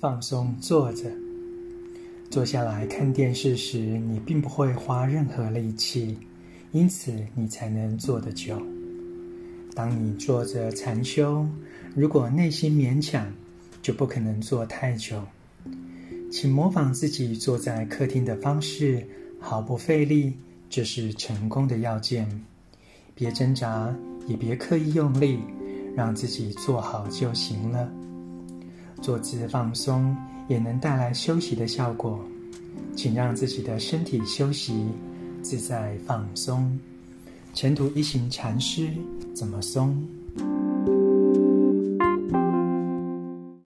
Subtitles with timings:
[0.00, 1.10] 放松坐着。
[2.30, 6.16] 坐下来看电视时，你并不会花任何力气，
[6.70, 8.62] 因此你才能坐得久。
[9.74, 11.44] 当你坐着禅修，
[11.96, 13.32] 如果内心勉强，
[13.82, 15.20] 就不可能坐太久。
[16.30, 19.04] 请模仿自己坐在客厅的方式，
[19.40, 20.34] 毫不费力，
[20.68, 22.44] 这是成功的要件。
[23.14, 23.92] 别挣扎，
[24.28, 25.40] 也别刻意用力，
[25.96, 27.90] 让自己坐好就行了。
[29.02, 30.16] 坐姿放松。
[30.48, 32.18] 也能带来休息的效果，
[32.96, 34.86] 请让自己的身体休息，
[35.42, 36.78] 自在放松。
[37.52, 38.88] 前途一行禅师
[39.34, 39.94] 怎么松？